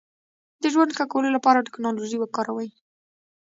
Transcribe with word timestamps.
د 0.61 0.63
ژوند 0.73 0.91
ښه 0.97 1.05
کولو 1.13 1.29
لپاره 1.35 1.65
ټکنالوژي 1.67 2.17
وکاروئ. 2.19 2.69